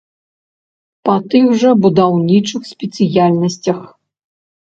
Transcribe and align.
Па 1.09 1.15
тых 1.33 1.45
жа 1.63 1.71
будаўнічых 1.83 2.61
спецыяльнасцях. 2.71 3.79